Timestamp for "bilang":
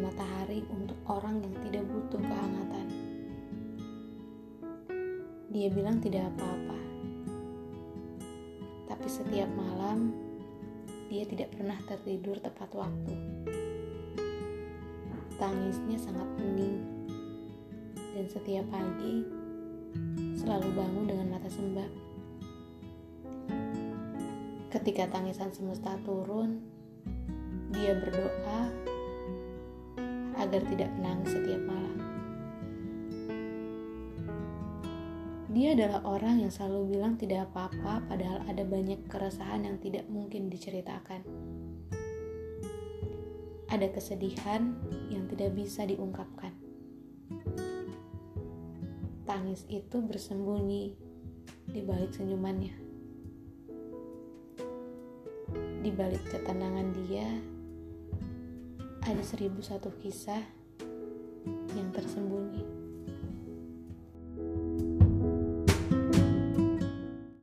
5.68-6.00, 36.98-37.14